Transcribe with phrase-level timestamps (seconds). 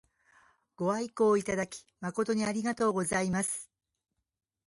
[0.77, 3.69] ご愛顧いただき誠にありがとうございます。